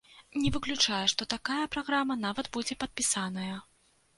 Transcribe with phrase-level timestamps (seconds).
[0.43, 3.53] Не выключаю, што такая праграма нават будзе падпісаная.